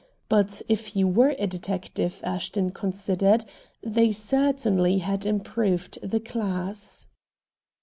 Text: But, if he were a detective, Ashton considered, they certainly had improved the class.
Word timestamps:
But, 0.29 0.63
if 0.67 0.87
he 0.87 1.03
were 1.03 1.35
a 1.37 1.45
detective, 1.45 2.21
Ashton 2.23 2.71
considered, 2.71 3.45
they 3.83 4.11
certainly 4.11 4.97
had 4.97 5.27
improved 5.27 5.99
the 6.01 6.19
class. 6.19 7.05